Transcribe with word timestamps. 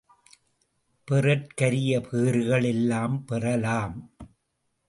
பெறற்கரிய 1.07 2.01
பேறுகள் 2.01 2.63
எல்லாம் 2.63 3.25
பெறலாம். 3.25 3.97